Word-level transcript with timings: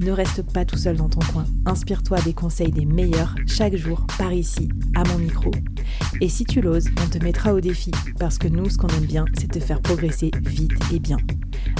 Ne 0.00 0.12
reste 0.12 0.42
pas 0.52 0.64
tout 0.64 0.78
seul 0.78 0.96
dans 0.96 1.08
ton 1.08 1.20
coin. 1.32 1.44
Inspire-toi 1.66 2.20
des 2.22 2.32
conseils 2.32 2.72
des 2.72 2.86
meilleurs 2.86 3.34
chaque 3.46 3.76
jour 3.76 4.06
par 4.18 4.32
ici, 4.32 4.68
à 4.94 5.04
mon 5.04 5.18
micro. 5.18 5.50
Et 6.22 6.28
si 6.28 6.44
tu 6.44 6.62
l'oses, 6.62 6.88
on 7.04 7.08
te 7.08 7.22
mettra 7.22 7.52
au 7.52 7.60
défi 7.60 7.90
parce 8.18 8.38
que 8.38 8.48
nous, 8.48 8.70
ce 8.70 8.78
qu'on 8.78 8.88
aime 8.88 9.06
bien, 9.06 9.26
c'est 9.38 9.50
te 9.50 9.60
faire 9.60 9.80
progresser 9.80 10.30
vite 10.42 10.72
et 10.92 10.98
bien. 10.98 11.18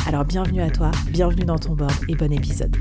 Alors 0.06 0.24
bienvenue 0.24 0.60
à 0.60 0.70
toi, 0.70 0.90
bienvenue 1.10 1.44
dans 1.44 1.58
ton 1.58 1.74
board 1.74 1.94
et 2.08 2.14
bon 2.14 2.32
épisode. 2.32 2.76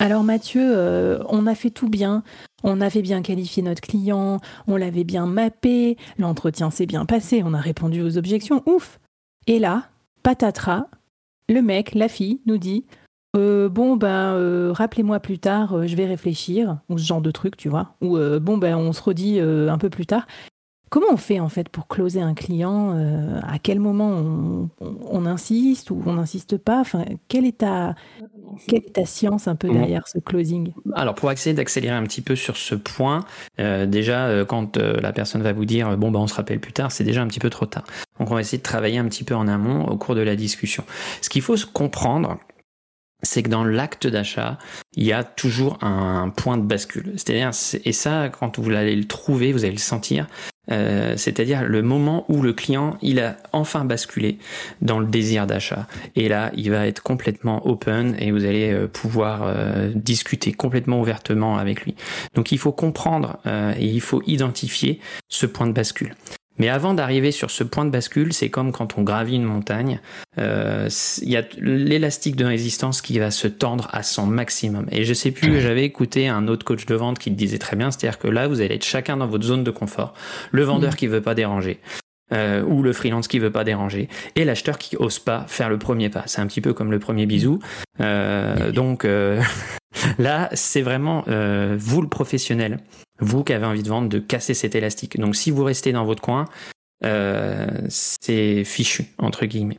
Alors 0.00 0.24
Mathieu, 0.24 0.62
euh, 0.64 1.22
on 1.28 1.46
a 1.46 1.54
fait 1.54 1.70
tout 1.70 1.88
bien. 1.88 2.22
On 2.64 2.80
avait 2.80 3.02
bien 3.02 3.22
qualifié 3.22 3.62
notre 3.62 3.82
client, 3.82 4.40
on 4.66 4.76
l'avait 4.76 5.04
bien 5.04 5.26
mappé, 5.26 5.96
l'entretien 6.18 6.70
s'est 6.70 6.86
bien 6.86 7.04
passé, 7.04 7.42
on 7.44 7.54
a 7.54 7.60
répondu 7.60 8.02
aux 8.02 8.18
objections, 8.18 8.64
ouf 8.66 8.98
et 9.48 9.58
là, 9.58 9.88
patatras, 10.22 10.86
le 11.48 11.62
mec, 11.62 11.94
la 11.94 12.08
fille, 12.08 12.40
nous 12.44 12.58
dit 12.58 12.84
euh, 13.34 13.70
Bon, 13.70 13.96
ben, 13.96 14.34
euh, 14.34 14.72
rappelez-moi 14.72 15.20
plus 15.20 15.38
tard, 15.38 15.74
euh, 15.74 15.86
je 15.86 15.96
vais 15.96 16.04
réfléchir, 16.04 16.78
ou 16.90 16.98
ce 16.98 17.06
genre 17.06 17.22
de 17.22 17.30
truc, 17.30 17.56
tu 17.56 17.70
vois. 17.70 17.94
Ou 18.02 18.18
bon, 18.40 18.58
ben, 18.58 18.76
on 18.76 18.92
se 18.92 19.02
redit 19.02 19.40
un 19.40 19.78
peu 19.78 19.88
plus 19.88 20.06
tard. 20.06 20.26
Comment 20.90 21.08
on 21.10 21.16
fait 21.18 21.40
en 21.40 21.50
fait 21.50 21.68
pour 21.68 21.86
closer 21.86 22.22
un 22.22 22.32
client 22.32 22.96
À 23.42 23.58
quel 23.58 23.80
moment 23.80 24.68
on, 24.80 25.26
insiste 25.26 25.90
ou 25.90 26.02
on 26.06 26.14
n'insiste 26.14 26.56
pas? 26.56 26.80
Enfin, 26.80 27.04
quelle 27.28 27.44
est 27.44 27.62
quelle 28.66 28.80
est 28.80 28.94
ta 28.94 29.04
science 29.06 29.48
un 29.48 29.56
peu 29.56 29.68
mmh. 29.68 29.72
derrière 29.72 30.08
ce 30.08 30.18
closing? 30.18 30.72
Alors 30.94 31.14
pour 31.14 31.30
essayer 31.30 31.54
d'accélérer 31.54 31.94
un 31.94 32.04
petit 32.04 32.22
peu 32.22 32.36
sur 32.36 32.56
ce 32.56 32.74
point, 32.74 33.24
déjà 33.58 34.44
quand 34.46 34.76
la 34.76 35.12
personne 35.12 35.42
va 35.42 35.52
vous 35.52 35.64
dire 35.64 35.96
bon 35.96 36.10
ben 36.10 36.20
on 36.20 36.26
se 36.26 36.34
rappelle 36.34 36.60
plus 36.60 36.72
tard, 36.72 36.92
c'est 36.92 37.04
déjà 37.04 37.22
un 37.22 37.26
petit 37.28 37.40
peu 37.40 37.50
trop 37.50 37.66
tard. 37.66 37.84
Donc 38.18 38.30
on 38.30 38.34
va 38.34 38.40
essayer 38.40 38.58
de 38.58 38.62
travailler 38.62 38.98
un 38.98 39.06
petit 39.06 39.24
peu 39.24 39.34
en 39.34 39.48
amont 39.48 39.86
au 39.86 39.96
cours 39.96 40.14
de 40.14 40.20
la 40.20 40.36
discussion. 40.36 40.84
Ce 41.20 41.28
qu'il 41.28 41.42
faut 41.42 41.56
comprendre, 41.72 42.38
c'est 43.22 43.42
que 43.42 43.48
dans 43.48 43.64
l'acte 43.64 44.06
d'achat, 44.06 44.58
il 44.94 45.04
y 45.04 45.12
a 45.12 45.24
toujours 45.24 45.82
un 45.82 46.28
point 46.30 46.56
de 46.56 46.62
bascule. 46.62 47.12
C'est-à-dire, 47.16 47.50
et 47.84 47.92
ça, 47.92 48.28
quand 48.28 48.60
vous 48.60 48.70
allez 48.70 48.94
le 48.94 49.06
trouver, 49.06 49.52
vous 49.52 49.64
allez 49.64 49.72
le 49.72 49.78
sentir. 49.78 50.28
Euh, 50.70 51.14
c'est-à-dire 51.16 51.64
le 51.64 51.82
moment 51.82 52.24
où 52.28 52.42
le 52.42 52.52
client 52.52 52.96
il 53.02 53.20
a 53.20 53.36
enfin 53.52 53.84
basculé 53.84 54.38
dans 54.82 54.98
le 54.98 55.06
désir 55.06 55.46
d'achat. 55.46 55.86
Et 56.16 56.28
là 56.28 56.50
il 56.56 56.70
va 56.70 56.86
être 56.86 57.02
complètement 57.02 57.66
open 57.66 58.16
et 58.18 58.30
vous 58.30 58.44
allez 58.44 58.72
euh, 58.72 58.86
pouvoir 58.86 59.42
euh, 59.44 59.90
discuter 59.94 60.52
complètement 60.52 61.00
ouvertement 61.00 61.58
avec 61.58 61.82
lui. 61.82 61.94
Donc 62.34 62.52
il 62.52 62.58
faut 62.58 62.72
comprendre 62.72 63.38
et 63.46 63.86
il 63.86 64.00
faut 64.00 64.22
identifier 64.26 65.00
ce 65.28 65.46
point 65.46 65.66
de 65.66 65.72
bascule 65.72 66.14
mais 66.58 66.68
avant 66.68 66.94
d'arriver 66.94 67.32
sur 67.32 67.50
ce 67.50 67.64
point 67.64 67.84
de 67.84 67.90
bascule, 67.90 68.32
c'est 68.32 68.50
comme 68.50 68.72
quand 68.72 68.98
on 68.98 69.02
gravit 69.02 69.36
une 69.36 69.44
montagne, 69.44 70.00
euh, 70.38 70.88
il 71.22 71.30
y 71.30 71.36
a 71.36 71.42
l'élastique 71.58 72.36
de 72.36 72.44
résistance 72.44 73.00
qui 73.00 73.18
va 73.18 73.30
se 73.30 73.48
tendre 73.48 73.88
à 73.92 74.02
son 74.02 74.26
maximum. 74.26 74.86
Et 74.90 75.04
je 75.04 75.14
sais 75.14 75.30
plus, 75.30 75.60
j'avais 75.60 75.84
écouté 75.84 76.28
un 76.28 76.48
autre 76.48 76.64
coach 76.64 76.86
de 76.86 76.94
vente 76.94 77.18
qui 77.18 77.30
le 77.30 77.36
disait 77.36 77.58
très 77.58 77.76
bien, 77.76 77.90
c'est-à-dire 77.90 78.18
que 78.18 78.28
là, 78.28 78.48
vous 78.48 78.60
allez 78.60 78.74
être 78.74 78.84
chacun 78.84 79.16
dans 79.16 79.26
votre 79.26 79.44
zone 79.44 79.64
de 79.64 79.70
confort. 79.70 80.14
Le 80.50 80.62
vendeur 80.62 80.92
mm. 80.92 80.96
qui 80.96 81.06
veut 81.06 81.22
pas 81.22 81.34
déranger, 81.34 81.80
euh, 82.32 82.62
ou 82.62 82.82
le 82.82 82.92
freelance 82.92 83.28
qui 83.28 83.38
veut 83.38 83.52
pas 83.52 83.64
déranger, 83.64 84.08
et 84.36 84.44
l'acheteur 84.44 84.78
qui 84.78 84.96
ose 84.96 85.18
pas 85.18 85.44
faire 85.48 85.68
le 85.68 85.78
premier 85.78 86.10
pas. 86.10 86.24
C'est 86.26 86.40
un 86.40 86.46
petit 86.46 86.60
peu 86.60 86.72
comme 86.72 86.90
le 86.90 86.98
premier 86.98 87.26
bisou. 87.26 87.60
Euh, 88.00 88.70
donc 88.72 89.04
euh, 89.04 89.40
là, 90.18 90.48
c'est 90.52 90.82
vraiment 90.82 91.24
euh, 91.28 91.76
vous 91.78 92.02
le 92.02 92.08
professionnel 92.08 92.78
vous 93.20 93.44
qui 93.44 93.52
avez 93.52 93.66
envie 93.66 93.82
de 93.82 93.88
vendre, 93.88 94.08
de 94.08 94.18
casser 94.18 94.54
cet 94.54 94.74
élastique. 94.74 95.18
Donc 95.18 95.36
si 95.36 95.50
vous 95.50 95.64
restez 95.64 95.92
dans 95.92 96.04
votre 96.04 96.22
coin, 96.22 96.46
euh, 97.04 97.66
c'est 97.88 98.64
fichu, 98.64 99.06
entre 99.18 99.46
guillemets. 99.46 99.78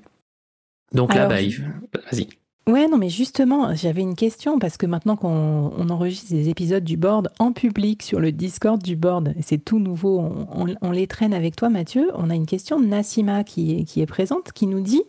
Donc 0.94 1.13
là, 1.13 1.27
bah, 1.27 1.35
vas-y. 1.35 2.28
Ouais, 2.67 2.88
non, 2.88 2.97
mais 2.97 3.09
justement, 3.09 3.73
j'avais 3.73 4.01
une 4.01 4.16
question 4.16 4.59
parce 4.59 4.78
que 4.78 4.85
maintenant 4.85 5.16
qu'on 5.16 5.89
enregistre 5.89 6.31
des 6.31 6.49
épisodes 6.49 6.83
du 6.83 6.97
board 6.97 7.29
en 7.39 7.51
public 7.51 8.03
sur 8.03 8.19
le 8.19 8.31
Discord 8.31 8.81
du 8.81 8.95
board, 8.95 9.33
c'est 9.41 9.57
tout 9.57 9.79
nouveau, 9.79 10.19
on, 10.81 10.91
les 10.91 11.07
traîne 11.07 11.33
avec 11.33 11.55
toi, 11.55 11.69
Mathieu. 11.69 12.11
On 12.13 12.29
a 12.29 12.35
une 12.35 12.45
question 12.45 12.79
de 12.79 12.85
Nassima 12.85 13.44
qui 13.44 13.85
qui 13.85 14.01
est 14.01 14.05
présente, 14.05 14.51
qui 14.51 14.67
nous 14.67 14.81
dit 14.81 15.01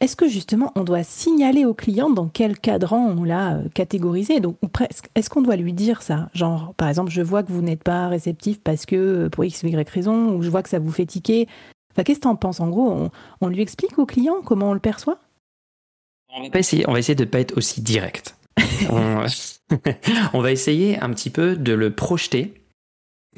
est-ce 0.00 0.16
que 0.16 0.28
justement 0.28 0.72
on 0.74 0.84
doit 0.84 1.02
signaler 1.02 1.64
au 1.64 1.74
client 1.74 2.10
dans 2.10 2.28
quel 2.28 2.58
cadran 2.58 3.14
on 3.16 3.24
l'a 3.24 3.56
euh, 3.56 3.68
catégorisé? 3.72 4.40
Donc, 4.40 4.58
presque, 4.72 5.08
est-ce 5.14 5.30
qu'on 5.30 5.42
doit 5.42 5.56
lui 5.56 5.72
dire 5.72 6.02
ça? 6.02 6.28
Genre, 6.34 6.74
par 6.74 6.88
exemple, 6.88 7.10
je 7.10 7.22
vois 7.22 7.42
que 7.42 7.52
vous 7.52 7.62
n'êtes 7.62 7.82
pas 7.82 8.08
réceptif 8.08 8.60
parce 8.60 8.86
que 8.86 8.96
euh, 8.96 9.28
pour 9.28 9.44
X 9.44 9.62
ou 9.62 9.68
Y 9.68 9.88
raison, 9.88 10.34
ou 10.34 10.42
je 10.42 10.50
vois 10.50 10.62
que 10.62 10.68
ça 10.68 10.78
vous 10.78 10.90
fait 10.90 11.06
tiquer. 11.06 11.48
Enfin, 11.92 12.02
qu'est-ce 12.02 12.18
que 12.18 12.24
tu 12.24 12.28
en 12.28 12.36
penses? 12.36 12.60
En 12.60 12.68
gros, 12.68 13.08
on, 13.40 13.48
lui 13.48 13.62
explique 13.62 13.98
au 13.98 14.04
client 14.04 14.42
comment 14.44 14.70
on 14.70 14.74
le 14.74 14.80
perçoit? 14.80 15.18
On 16.36 16.46
va, 16.46 16.58
essayer, 16.58 16.86
on 16.88 16.92
va 16.92 16.98
essayer 16.98 17.14
de 17.14 17.24
ne 17.24 17.30
pas 17.30 17.40
être 17.40 17.56
aussi 17.56 17.80
direct. 17.80 18.36
on, 18.90 19.24
on 20.34 20.40
va 20.40 20.52
essayer 20.52 20.98
un 21.00 21.10
petit 21.10 21.30
peu 21.30 21.56
de 21.56 21.72
le 21.72 21.94
projeter. 21.94 22.52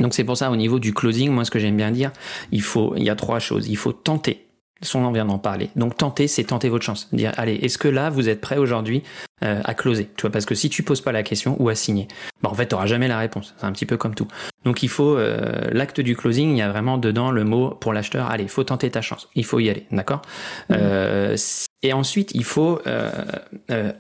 Donc 0.01 0.15
c'est 0.15 0.25
pour 0.25 0.37
ça 0.37 0.51
au 0.51 0.57
niveau 0.57 0.79
du 0.79 0.93
closing, 0.93 1.31
moi 1.31 1.45
ce 1.45 1.51
que 1.51 1.59
j'aime 1.59 1.77
bien 1.77 1.91
dire, 1.91 2.13
il 2.53 2.63
faut, 2.63 2.95
il 2.97 3.05
y 3.05 3.11
a 3.11 3.17
trois 3.17 3.39
choses. 3.39 3.69
Il 3.69 3.77
faut 3.77 3.93
tenter 3.93 4.48
son 4.83 5.01
nom 5.01 5.13
vient 5.13 5.25
d'en 5.25 5.39
parler. 5.39 5.71
Donc 5.77 5.97
tenter, 5.97 6.29
c'est 6.29 6.45
tenter 6.45 6.69
votre 6.69 6.85
chance. 6.85 7.09
Dire, 7.13 7.33
allez, 7.37 7.55
est-ce 7.55 7.79
que 7.79 7.89
là, 7.89 8.11
vous 8.11 8.29
êtes 8.29 8.41
prêt 8.41 8.59
aujourd'hui 8.59 9.03
euh, 9.43 9.61
à 9.65 9.75
closer 9.75 10.09
Tu 10.17 10.23
vois, 10.23 10.31
parce 10.31 10.47
que 10.47 10.55
si 10.55 10.69
tu 10.69 10.83
poses 10.83 11.01
pas 11.01 11.13
la 11.13 11.23
question 11.23 11.57
ou 11.61 11.69
à 11.69 11.75
signer, 11.75 12.09
bah, 12.43 12.51
en 12.51 12.55
fait, 12.55 12.69
tu 12.69 12.75
n'auras 12.75 12.87
jamais 12.87 13.09
la 13.09 13.19
réponse. 13.19 13.55
C'est 13.59 13.67
un 13.67 13.73
petit 13.73 13.87
peu 13.87 13.97
comme 13.97 14.15
tout. 14.15 14.29
Donc 14.65 14.83
il 14.83 14.89
faut 14.89 15.17
euh, 15.17 15.69
l'acte 15.73 16.01
du 16.01 16.17
closing. 16.17 16.51
Il 16.51 16.59
y 16.59 16.63
a 16.63 16.71
vraiment 16.71 16.99
dedans 16.99 17.31
le 17.31 17.45
mot 17.45 17.71
pour 17.71 17.93
l'acheteur. 17.93 18.31
Allez, 18.31 18.45
il 18.45 18.51
faut 18.51 18.65
tenter 18.65 18.91
ta 18.91 19.03
chance. 19.03 19.29
Il 19.35 19.45
faut 19.45 19.59
y 19.59 19.69
aller, 19.69 19.87
d'accord? 19.91 20.23
Mmh. 20.69 20.75
euh, 20.79 21.37
Et 21.83 21.93
ensuite, 21.93 22.33
il 22.35 22.45
faut 22.45 22.81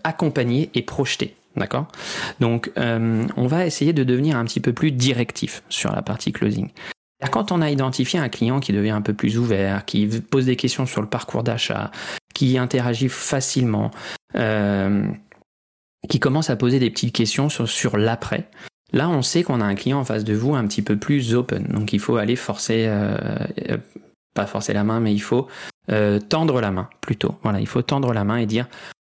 accompagner 0.04 0.70
et 0.74 0.82
projeter. 0.82 1.34
D'accord? 1.56 1.88
Donc, 2.38 2.70
on 2.76 3.46
va 3.46 3.66
essayer 3.66 3.92
de 3.92 4.04
devenir 4.04 4.36
un 4.36 4.44
petit 4.44 4.60
peu 4.60 4.72
plus 4.72 4.92
directif 4.92 5.62
sur 5.68 5.92
la 5.92 6.02
partie 6.02 6.32
closing. 6.32 6.70
Quand 7.32 7.50
on 7.50 7.60
a 7.60 7.70
identifié 7.70 8.20
un 8.20 8.28
client 8.28 8.60
qui 8.60 8.72
devient 8.72 8.90
un 8.90 9.02
peu 9.02 9.12
plus 9.12 9.38
ouvert, 9.38 9.84
qui 9.84 10.06
pose 10.06 10.46
des 10.46 10.56
questions 10.56 10.86
sur 10.86 11.02
le 11.02 11.08
parcours 11.08 11.42
d'achat, 11.42 11.90
qui 12.32 12.58
interagit 12.58 13.08
facilement, 13.08 13.90
euh, 14.36 15.04
qui 16.08 16.20
commence 16.20 16.48
à 16.48 16.56
poser 16.56 16.78
des 16.78 16.90
petites 16.90 17.14
questions 17.14 17.48
sur, 17.48 17.68
sur 17.68 17.96
l'après, 17.96 18.48
là 18.92 19.08
on 19.08 19.22
sait 19.22 19.42
qu'on 19.42 19.60
a 19.60 19.64
un 19.64 19.74
client 19.74 19.98
en 19.98 20.04
face 20.04 20.22
de 20.22 20.34
vous 20.34 20.54
un 20.54 20.64
petit 20.68 20.82
peu 20.82 20.96
plus 20.96 21.34
open. 21.34 21.64
Donc 21.64 21.92
il 21.92 21.98
faut 21.98 22.16
aller 22.16 22.36
forcer, 22.36 22.86
euh, 22.86 23.18
euh, 23.68 23.78
pas 24.34 24.46
forcer 24.46 24.72
la 24.72 24.84
main, 24.84 25.00
mais 25.00 25.12
il 25.12 25.22
faut 25.22 25.48
tendre 26.28 26.60
la 26.60 26.70
main 26.70 26.88
plutôt. 27.00 27.36
Voilà, 27.42 27.60
il 27.60 27.66
faut 27.66 27.80
tendre 27.80 28.12
la 28.12 28.22
main 28.22 28.36
et 28.36 28.44
dire 28.44 28.68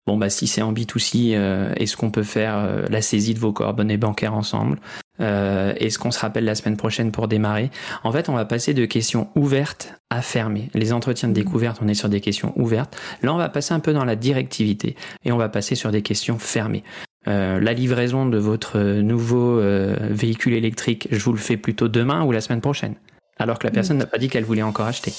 bon 0.07 0.17
bah 0.17 0.31
si 0.31 0.47
c'est 0.47 0.63
en 0.63 0.73
B2C, 0.73 1.35
est-ce 1.77 1.95
qu'on 1.95 2.09
peut 2.09 2.23
faire 2.23 2.89
la 2.89 3.01
saisie 3.03 3.35
de 3.35 3.39
vos 3.39 3.53
coordonnées 3.53 3.97
bancaires 3.97 4.33
ensemble? 4.33 4.79
Euh, 5.23 5.73
Est-ce 5.77 5.97
qu'on 5.97 6.11
se 6.11 6.19
rappelle 6.19 6.45
la 6.45 6.55
semaine 6.55 6.77
prochaine 6.77 7.11
pour 7.11 7.27
démarrer 7.27 7.71
En 8.03 8.11
fait, 8.11 8.29
on 8.29 8.33
va 8.33 8.45
passer 8.45 8.73
de 8.73 8.85
questions 8.85 9.29
ouvertes 9.35 9.93
à 10.09 10.21
fermées. 10.21 10.69
Les 10.73 10.93
entretiens 10.93 11.29
de 11.29 11.33
découverte, 11.33 11.79
on 11.81 11.87
est 11.87 11.93
sur 11.93 12.09
des 12.09 12.21
questions 12.21 12.53
ouvertes. 12.55 12.95
Là, 13.21 13.33
on 13.33 13.37
va 13.37 13.49
passer 13.49 13.73
un 13.73 13.79
peu 13.79 13.93
dans 13.93 14.05
la 14.05 14.15
directivité 14.15 14.95
et 15.25 15.31
on 15.31 15.37
va 15.37 15.49
passer 15.49 15.75
sur 15.75 15.91
des 15.91 16.01
questions 16.01 16.37
fermées. 16.37 16.83
Euh, 17.27 17.59
la 17.59 17.73
livraison 17.73 18.25
de 18.25 18.37
votre 18.37 18.79
nouveau 18.79 19.59
euh, 19.59 19.95
véhicule 20.09 20.53
électrique, 20.53 21.07
je 21.09 21.23
vous 21.23 21.31
le 21.31 21.39
fais 21.39 21.57
plutôt 21.57 21.87
demain 21.87 22.23
ou 22.23 22.31
la 22.31 22.41
semaine 22.41 22.61
prochaine? 22.61 22.95
Alors 23.39 23.57
que 23.59 23.65
la 23.65 23.71
personne 23.71 23.97
n'a 23.97 24.05
pas 24.05 24.17
dit 24.17 24.29
qu'elle 24.29 24.43
voulait 24.43 24.61
encore 24.61 24.85
acheter. 24.85 25.13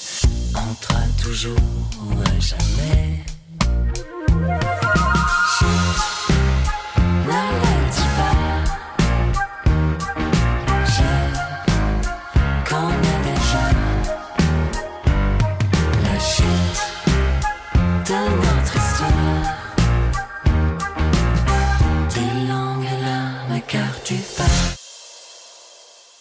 toujours 1.21 1.57
jamais. 2.39 3.04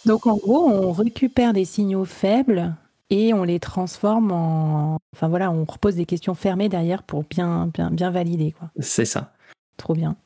Donc 0.06 0.26
en 0.26 0.36
gros, 0.36 0.70
on 0.70 0.92
récupère 0.92 1.52
des 1.52 1.66
signaux 1.66 2.06
faibles 2.06 2.74
et 3.10 3.34
on 3.34 3.44
les 3.44 3.60
transforme 3.60 4.32
en. 4.32 4.98
Enfin 5.14 5.28
voilà, 5.28 5.50
on 5.50 5.64
repose 5.64 5.96
des 5.96 6.06
questions 6.06 6.34
fermées 6.34 6.70
derrière 6.70 7.02
pour 7.02 7.24
bien, 7.24 7.70
bien, 7.74 7.90
bien 7.90 8.10
valider. 8.10 8.54
C'est 8.80 9.04
ça. 9.04 9.32
Trop 9.76 9.94
bien. 9.94 10.16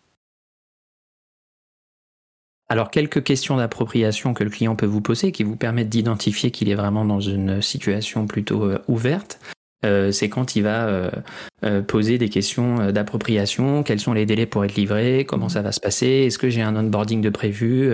Alors, 2.69 2.91
quelques 2.91 3.25
questions 3.25 3.57
d'appropriation 3.57 4.35
que 4.35 4.45
le 4.45 4.51
client 4.51 4.77
peut 4.77 4.87
vous 4.87 5.01
poser 5.01 5.33
qui 5.33 5.43
vous 5.43 5.57
permettent 5.57 5.89
d'identifier 5.89 6.51
qu'il 6.51 6.69
est 6.69 6.75
vraiment 6.75 7.05
dans 7.05 7.21
une 7.21 7.63
situation 7.63 8.27
plutôt 8.27 8.65
euh, 8.65 8.79
ouverte. 8.89 9.41
Euh, 9.85 10.11
c'est 10.11 10.29
quand 10.29 10.57
il 10.57 10.63
va 10.63 11.11
euh, 11.65 11.83
poser 11.83 12.19
des 12.19 12.29
questions 12.29 12.91
d'appropriation, 12.91 13.83
quels 13.83 14.01
sont 14.01 14.13
les 14.13 14.27
délais 14.27 14.47
pour 14.47 14.65
être 14.65 14.75
livré, 14.75 15.25
comment 15.25 15.49
ça 15.49 15.63
va 15.63 15.73
se 15.73 15.81
passer, 15.81 16.07
est-ce 16.07 16.39
que 16.39 16.51
j'ai 16.51 16.63
un 16.63 16.75
onboarding 16.77 17.21
de 17.21 17.31
prévu, 17.31 17.93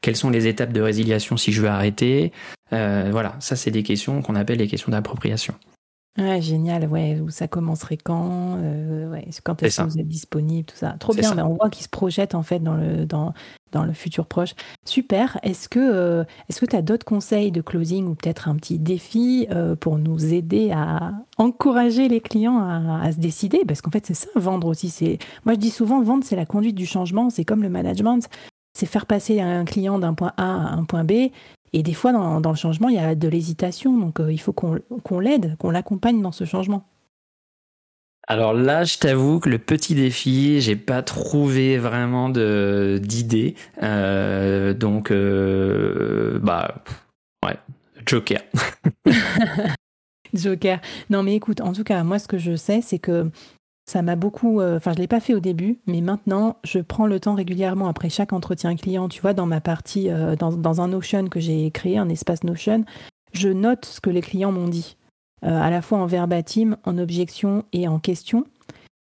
quelles 0.00 0.16
sont 0.16 0.30
les 0.30 0.46
étapes 0.46 0.72
de 0.72 0.80
résiliation 0.80 1.36
si 1.36 1.52
je 1.52 1.60
veux 1.60 1.68
arrêter? 1.68 2.32
voilà, 2.70 3.36
ça 3.40 3.56
c'est 3.56 3.70
des 3.70 3.82
questions 3.82 4.22
qu'on 4.22 4.34
appelle 4.34 4.58
les 4.58 4.68
questions 4.68 4.90
d'appropriation. 4.90 5.54
Ouais, 6.18 6.42
génial, 6.42 6.88
ouais, 6.88 7.20
où 7.20 7.30
ça 7.30 7.46
commencerait 7.46 7.96
quand, 7.96 8.56
euh, 8.58 9.08
ouais, 9.08 9.28
quand 9.44 9.62
est-ce 9.62 9.82
que 9.82 9.86
vous 9.86 10.00
êtes 10.00 10.08
disponible, 10.08 10.66
tout 10.66 10.76
ça. 10.76 10.96
Trop 10.98 11.14
bien, 11.14 11.32
mais 11.34 11.42
on 11.42 11.54
voit 11.54 11.70
qu'il 11.70 11.84
se 11.84 11.88
projette 11.88 12.34
en 12.34 12.42
fait 12.42 12.58
dans 12.58 12.74
le, 12.74 13.06
dans, 13.06 13.34
dans 13.72 13.84
le 13.84 13.92
futur 13.92 14.26
proche. 14.26 14.54
Super. 14.84 15.38
Est-ce 15.42 15.68
que 15.68 15.78
euh, 15.78 16.24
que 16.48 16.66
tu 16.66 16.76
as 16.76 16.82
d'autres 16.82 17.04
conseils 17.04 17.52
de 17.52 17.60
closing 17.60 18.06
ou 18.06 18.14
peut-être 18.14 18.48
un 18.48 18.56
petit 18.56 18.78
défi 18.78 19.46
euh, 19.50 19.76
pour 19.76 19.98
nous 19.98 20.32
aider 20.32 20.72
à 20.72 21.12
encourager 21.36 22.08
les 22.08 22.20
clients 22.20 22.58
à, 22.58 23.12
se 23.12 23.18
décider? 23.18 23.62
Parce 23.66 23.80
qu'en 23.80 23.90
fait, 23.90 24.06
c'est 24.06 24.14
ça, 24.14 24.28
vendre 24.34 24.66
aussi. 24.66 25.18
Moi, 25.44 25.54
je 25.54 25.60
dis 25.60 25.70
souvent, 25.70 26.02
vendre, 26.02 26.24
c'est 26.24 26.36
la 26.36 26.46
conduite 26.46 26.74
du 26.74 26.86
changement, 26.86 27.30
c'est 27.30 27.44
comme 27.44 27.62
le 27.62 27.68
management. 27.68 28.28
C'est 28.74 28.86
faire 28.86 29.06
passer 29.06 29.40
un 29.40 29.64
client 29.64 29.98
d'un 29.98 30.14
point 30.14 30.32
A 30.36 30.44
à 30.44 30.74
un 30.74 30.84
point 30.84 31.04
B 31.04 31.30
et 31.72 31.82
des 31.82 31.94
fois, 31.94 32.12
dans, 32.12 32.50
le 32.50 32.56
changement, 32.56 32.88
il 32.88 32.96
y 32.96 32.98
a 32.98 33.14
de 33.14 33.28
l'hésitation. 33.28 33.96
Donc, 33.96 34.20
euh, 34.20 34.32
il 34.32 34.38
faut 34.38 34.52
qu'on 34.52 35.20
l'aide, 35.20 35.56
qu'on 35.58 35.70
l'accompagne 35.70 36.22
dans 36.22 36.32
ce 36.32 36.44
changement. 36.44 36.84
Alors 38.30 38.52
là, 38.52 38.84
je 38.84 38.98
t'avoue 38.98 39.40
que 39.40 39.48
le 39.48 39.58
petit 39.58 39.94
défi, 39.94 40.60
j'ai 40.60 40.76
pas 40.76 41.02
trouvé 41.02 41.78
vraiment 41.78 42.28
d'idée. 42.28 43.54
Euh, 43.82 44.74
donc, 44.74 45.10
euh, 45.10 46.38
bah, 46.38 46.84
ouais, 47.42 47.56
Joker. 48.04 48.42
Joker. 50.34 50.78
Non, 51.08 51.22
mais 51.22 51.36
écoute, 51.36 51.62
en 51.62 51.72
tout 51.72 51.84
cas, 51.84 52.04
moi, 52.04 52.18
ce 52.18 52.28
que 52.28 52.36
je 52.36 52.54
sais, 52.54 52.82
c'est 52.82 52.98
que 52.98 53.30
ça 53.88 54.02
m'a 54.02 54.14
beaucoup. 54.14 54.60
Euh, 54.60 54.76
enfin, 54.76 54.92
je 54.92 54.98
ne 54.98 55.02
l'ai 55.02 55.08
pas 55.08 55.20
fait 55.20 55.32
au 55.32 55.40
début, 55.40 55.78
mais 55.86 56.02
maintenant, 56.02 56.58
je 56.64 56.80
prends 56.80 57.06
le 57.06 57.18
temps 57.20 57.34
régulièrement 57.34 57.88
après 57.88 58.10
chaque 58.10 58.34
entretien 58.34 58.76
client. 58.76 59.08
Tu 59.08 59.22
vois, 59.22 59.32
dans 59.32 59.46
ma 59.46 59.62
partie, 59.62 60.10
euh, 60.10 60.36
dans, 60.36 60.80
un 60.82 60.88
Notion 60.88 61.28
que 61.28 61.40
j'ai 61.40 61.70
créé, 61.70 61.96
un 61.96 62.10
espace 62.10 62.44
Notion, 62.44 62.84
je 63.32 63.48
note 63.48 63.86
ce 63.86 64.02
que 64.02 64.10
les 64.10 64.20
clients 64.20 64.52
m'ont 64.52 64.68
dit, 64.68 64.98
euh, 65.06 65.07
à 65.42 65.70
la 65.70 65.82
fois 65.82 65.98
en 65.98 66.06
verbatim, 66.06 66.76
en 66.84 66.98
objection 66.98 67.64
et 67.72 67.88
en 67.88 67.98
question. 67.98 68.44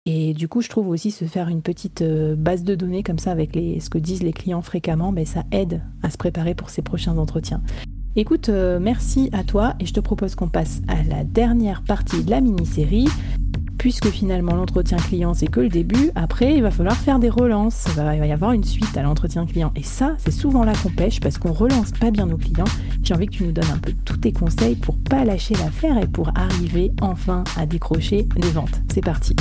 Et 0.06 0.34
du 0.34 0.48
coup, 0.48 0.62
je 0.62 0.70
trouve 0.70 0.90
aussi 0.90 1.12
se 1.12 1.26
faire 1.26 1.50
une 1.50 1.62
petite 1.62 2.04
base 2.04 2.64
de 2.64 2.76
données 2.76 3.04
comme 3.04 3.20
ça 3.20 3.32
avec 3.32 3.56
les, 3.56 3.80
ce 3.80 3.90
que 3.90 3.98
disent 3.98 4.24
les 4.24 4.34
clients 4.34 4.62
fréquemment, 4.62 5.12
ben, 5.12 5.26
ça 5.26 5.44
aide 5.52 5.82
à 6.02 6.10
se 6.10 6.18
préparer 6.18 6.56
pour 6.56 6.70
ces 6.70 6.82
prochains 6.82 7.18
entretiens. 7.18 7.62
Écoute, 8.16 8.50
merci 8.50 9.30
à 9.34 9.44
toi 9.44 9.76
et 9.80 9.86
je 9.86 9.94
te 9.94 10.00
propose 10.00 10.36
qu'on 10.36 10.50
passe 10.50 10.82
à 10.88 11.04
la 11.04 11.24
dernière 11.24 11.84
partie 11.84 12.24
de 12.24 12.32
la 12.32 12.42
mini-série 12.42 13.08
puisque 13.80 14.10
finalement 14.10 14.54
l'entretien 14.54 14.98
client 14.98 15.34
c'est 15.34 15.48
que 15.48 15.62
le 15.62 15.70
début, 15.70 16.12
après 16.14 16.56
il 16.56 16.62
va 16.62 16.70
falloir 16.70 16.96
faire 16.96 17.18
des 17.18 17.30
relances, 17.30 17.86
il 17.90 17.96
va, 17.96 18.16
y 18.16 18.32
avoir 18.32 18.52
une 18.52 18.64
suite 18.64 18.96
à 18.96 19.02
l'entretien 19.02 19.48
client. 19.48 19.72
Et 19.76 19.84
ça, 19.84 20.16
c'est 20.20 20.32
souvent 20.32 20.64
là 20.64 20.74
qu'on 20.84 20.90
pêche 20.90 21.20
parce 21.20 21.40
qu'on 21.40 21.54
relance 21.54 21.92
pas 21.92 22.12
bien 22.12 22.28
nos 22.28 22.38
clients. 22.38 22.66
J'ai 23.02 23.16
envie 23.16 23.26
que 23.26 23.32
tu 23.32 23.46
nous 23.46 23.52
donnes 23.52 23.72
un 23.74 23.80
peu 23.80 23.94
tous 24.06 24.18
tes 24.18 24.32
conseils 24.32 24.76
pour 24.76 24.98
pas 24.98 25.26
lâcher 25.26 25.56
l'affaire 25.56 25.98
et 25.98 26.08
pour 26.08 26.30
arriver 26.36 26.92
enfin 27.02 27.44
à 27.58 27.66
décrocher 27.66 28.28
des 28.36 28.52
ventes. 28.52 28.82
C'est 28.94 29.04
parti. 29.04 29.36